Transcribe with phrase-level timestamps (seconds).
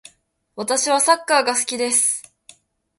[0.55, 2.23] 私はサッカーが好きです。